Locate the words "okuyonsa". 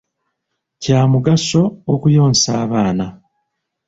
1.93-2.49